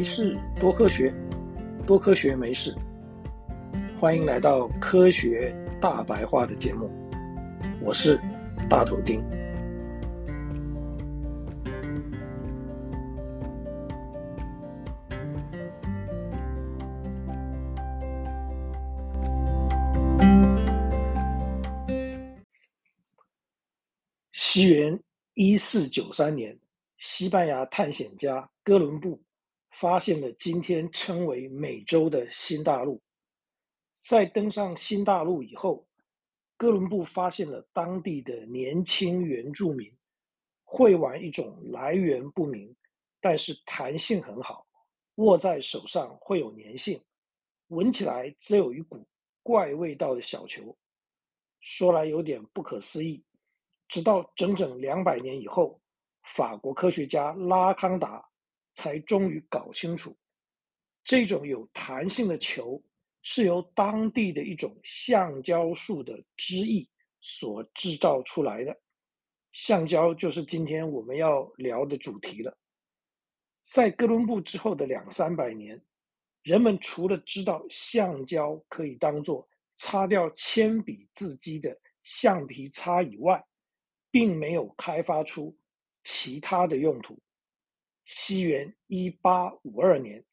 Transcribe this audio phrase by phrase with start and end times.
[0.00, 1.12] 没事，多科学，
[1.86, 2.74] 多科学没事。
[3.98, 6.90] 欢迎来到科学大白话的节目，
[7.82, 8.18] 我是
[8.66, 9.22] 大头丁。
[24.32, 24.98] 西元
[25.34, 26.58] 一四九三年，
[26.96, 29.20] 西班牙探险家哥伦布
[29.80, 33.00] 发现了今天称为美洲的新大陆。
[33.94, 35.88] 在登上新大陆以后，
[36.58, 39.90] 哥伦布发现了当地的年轻原住民
[40.64, 42.76] 会玩一种来源不明，
[43.22, 44.66] 但是弹性很好，
[45.14, 47.02] 握在手上会有粘性，
[47.68, 49.02] 闻起来则有一股
[49.42, 50.76] 怪味道的小球。
[51.60, 53.24] 说来有点不可思议。
[53.88, 55.80] 直到整整两百年以后，
[56.34, 58.29] 法国科学家拉康达
[58.72, 60.16] 才终于搞清楚，
[61.04, 62.82] 这种有弹性的球
[63.22, 66.88] 是由当地的一种橡胶树的汁液
[67.20, 68.80] 所制造出来的。
[69.52, 72.56] 橡胶就是今天我们要聊的主题了。
[73.62, 75.82] 在哥伦布之后的两三百年，
[76.42, 83.44] 人们除了知道橡胶可以当做擦掉铅笔字迹的橡皮擦以外，
[84.10, 85.58] 并没有开发出
[86.04, 87.20] 其他的用途。
[88.14, 90.24] 西元一八五二年，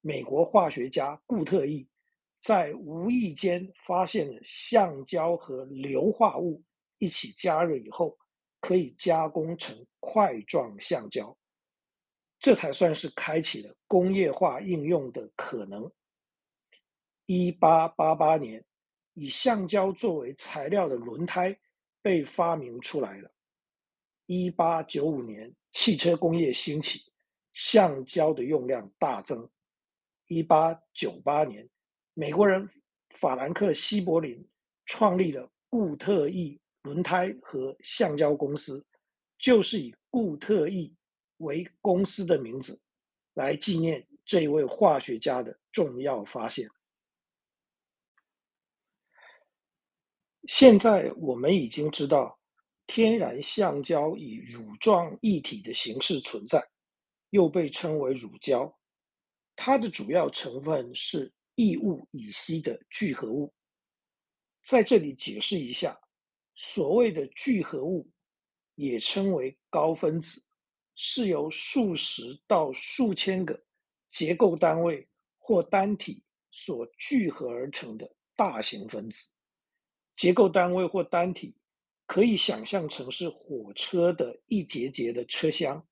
[0.00, 1.88] 美国化学家固特异
[2.38, 6.62] 在无意间发现了橡胶和硫化物
[6.98, 8.18] 一起加热以后，
[8.60, 11.36] 可以加工成块状橡胶，
[12.38, 15.90] 这才算是开启了工业化应用的可能。
[17.26, 18.64] 一八八八年，
[19.14, 21.58] 以橡胶作为材料的轮胎。
[22.02, 23.30] 被发明出来了。
[24.24, 27.09] 一八九五年，汽车工业兴起，
[27.62, 29.46] 橡胶的用量大增。
[30.28, 31.68] 一八九八年，
[32.14, 32.66] 美国人
[33.10, 34.48] 法兰克·西柏林
[34.86, 38.82] 创立了固特异轮胎和橡胶公司，
[39.38, 40.96] 就是以固特异
[41.36, 42.80] 为公司的名字，
[43.34, 46.66] 来纪念这位化学家的重要发现。
[50.44, 52.40] 现在我们已经知道，
[52.86, 56.66] 天然橡胶以乳状液体的形式存在，
[57.30, 58.78] 又被称为乳胶。
[59.56, 63.52] 它的主要成分是异戊乙烯的聚合物。
[64.64, 66.00] 在这里解释一下，
[66.54, 68.10] 所谓的聚合物，
[68.74, 70.44] 也称为高分子，
[70.94, 73.62] 是由数十到数千个
[74.10, 75.08] 结构单位
[75.38, 79.28] 或单体所聚合而成的大型分子。
[80.16, 81.56] 结构单位或单体
[82.06, 85.86] 可以想象成是火车的一节节的车厢，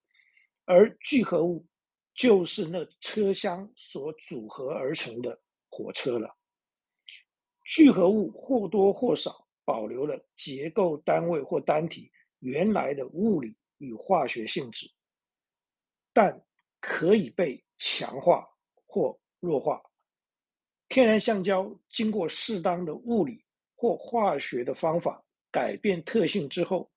[0.70, 1.66] 而聚合物
[2.12, 5.40] 就是那车厢所组合而成的
[5.70, 6.36] 火车了。
[7.64, 14.90] 聚合物或多或少保留了结构单位或单体原来的物理与化学性质，
[16.12, 16.44] 但
[16.80, 18.46] 可以被强化
[18.84, 19.80] 或弱化。
[20.90, 23.42] 天然橡胶经过适当的物理
[23.74, 26.92] 或化学的方法改变特性之后，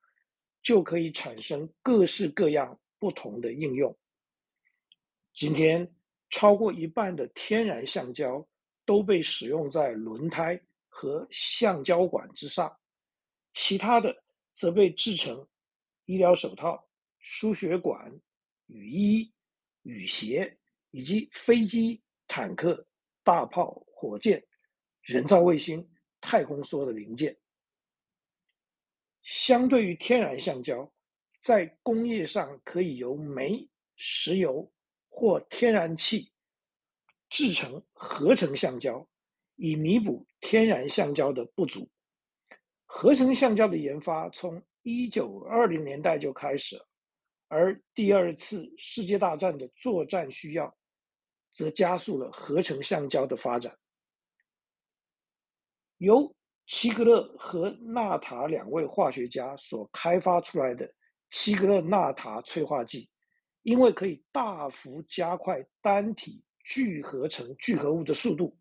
[0.62, 3.98] 就可以产生各式各样不同的应用。
[5.34, 5.92] 今天，
[6.30, 8.48] 超过一半的天然橡胶
[8.86, 12.80] 都被使用在轮胎和橡胶管之上，
[13.56, 14.24] 其他的
[14.54, 15.48] 则被制成
[16.06, 18.22] 医疗手套、输血管、
[18.68, 19.34] 雨衣、
[19.82, 20.56] 雨鞋
[20.92, 22.86] 以及飞机、坦克、
[23.24, 24.46] 大炮、火箭、
[25.02, 25.90] 人造卫星。
[26.24, 27.36] 太空梭的零件，
[29.24, 30.94] 相对于天然橡胶，
[31.42, 34.72] 在工业上可以由煤、石油
[35.10, 36.32] 或天然气
[37.30, 39.06] 制成合成橡胶，
[39.56, 41.90] 以弥补天然橡胶的不足。
[42.86, 46.80] 合成橡胶的研发从一九二零年代就开始，
[47.48, 50.78] 而第二次世界大战的作战需要，
[51.52, 53.76] 则加速了合成橡胶的发展。
[55.98, 56.36] 由
[56.68, 60.94] 齐格勒和纳塔两位化学家所开发出来的
[61.32, 63.10] 齐格勒纳塔催化剂，
[63.64, 68.56] 因为可以大幅加快单体聚合成聚合物的速度，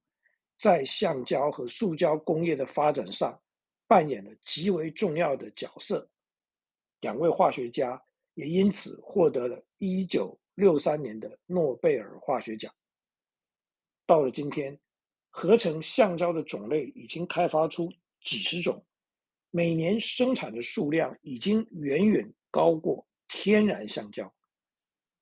[0.57, 3.39] 在橡胶和塑胶工业的发展上
[3.87, 6.09] 扮演了极为重要的角色。
[7.01, 8.03] 两位化学家
[8.33, 12.73] 也因此获得了一九六三年的诺贝尔化学奖。
[14.07, 14.81] 到了今天。
[15.33, 17.89] 合成橡胶的种类已经开发出
[18.19, 18.85] 几十种，
[19.51, 24.33] 每年生产的数量已经远远高过天然橡胶。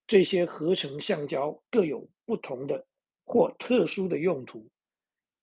[0.06, 2.86] 这些合成橡胶各有不同的
[3.24, 4.70] 或特殊的用途，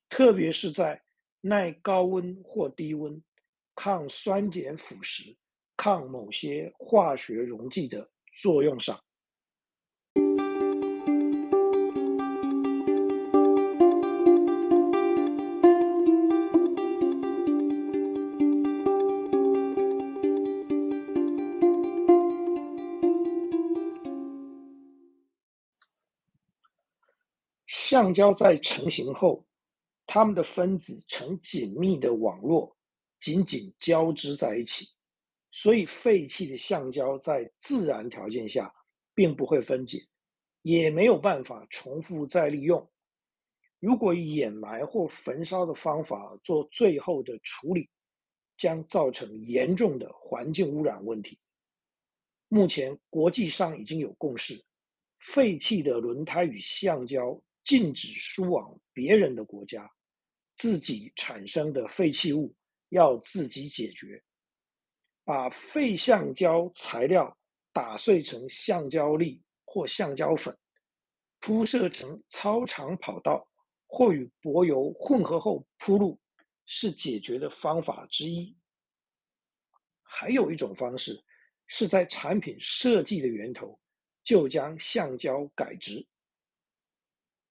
[0.09, 1.01] 特别是在
[1.41, 3.21] 耐高温或低温、
[3.75, 5.35] 抗酸碱腐蚀、
[5.77, 8.09] 抗某些化学溶剂的
[8.41, 8.99] 作用上。
[27.95, 29.47] 橡胶在成型后，
[30.05, 32.75] 它们的分子呈紧密的网络，
[33.21, 34.85] 紧紧交织在一起，
[35.49, 38.69] 所以废弃的橡胶在自然条件下
[39.13, 40.05] 并不会分解，
[40.61, 42.85] 也没有办法重复再利用。
[43.79, 47.89] 如果掩埋或焚烧的方法做最后的处理，
[48.57, 51.39] 将造成严重的环境污染问题。
[52.49, 54.61] 目前国际上已经有共识，
[55.17, 57.41] 废弃的轮胎与橡胶。
[57.65, 59.91] 禁止输往别人的国家，
[60.55, 62.55] 自己产生的废弃物
[62.89, 64.23] 要自己解决。
[65.23, 67.35] 把废橡胶材料
[67.73, 70.55] 打碎成橡胶粒或橡胶粉，
[71.39, 73.49] 铺设成操场跑道，
[73.87, 76.19] 或与柏油混合后铺路，
[76.67, 78.55] 是解决的方法之一。
[80.03, 81.19] 还有一种方式，
[81.65, 83.79] 是在产品设计的源头
[84.23, 86.05] 就将橡胶改质。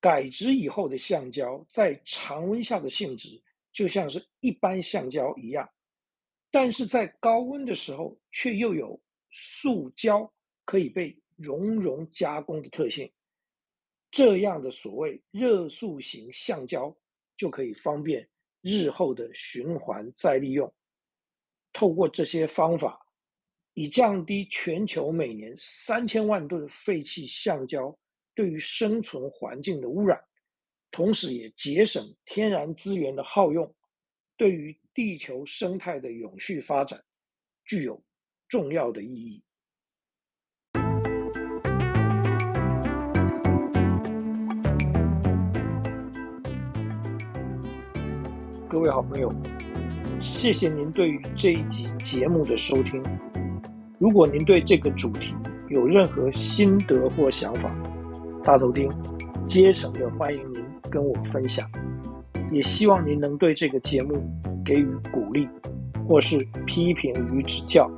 [0.04, 3.42] 改质以后的橡胶在常温下的性质
[3.72, 5.66] 就像是一般橡胶一样，
[6.50, 10.30] 但是在高温的时候却又有塑胶
[10.66, 13.10] 可以被熔融加工的特性。
[14.10, 16.94] 这样的所谓热塑型橡胶
[17.34, 18.28] 就可以方便
[18.60, 20.70] 日后的循环再利用。
[21.72, 23.00] 透过这些方法，
[23.72, 27.98] 以降低全球每年三千万吨废弃橡胶。
[28.34, 30.20] 对于生存环境的污染，
[30.90, 33.72] 同时也节省天然资源的耗用，
[34.36, 37.04] 对于地球生态的永续发展
[37.64, 38.02] 具有
[38.48, 39.40] 重要的意义。
[48.68, 49.32] 各位好朋友，
[50.20, 53.00] 谢谢您对于这一集节目的收听。
[54.00, 55.32] 如果您对这个主题
[55.68, 57.72] 有任何心得或想法，
[58.44, 58.92] 大头钉，
[59.48, 61.66] 竭诚的欢迎您跟我分享，
[62.52, 64.22] 也希望您能对这个节目
[64.62, 65.48] 给予鼓励，
[66.06, 67.90] 或是批评与指教。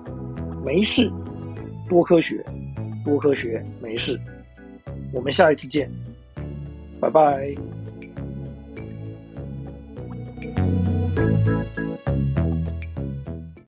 [0.65, 1.11] 没事，
[1.89, 2.45] 多科学，
[3.05, 4.21] 多科学，没事。
[5.13, 5.91] 我们下一次见，
[7.01, 7.53] 拜拜。